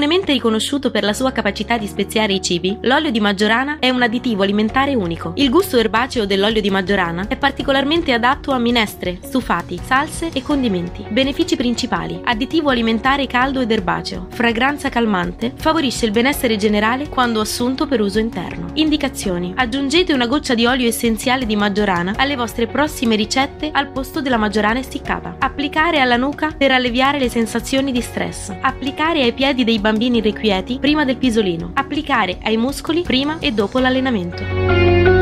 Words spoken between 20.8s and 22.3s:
essenziale di maggiorana